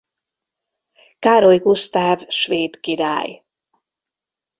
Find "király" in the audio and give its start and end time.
2.79-3.43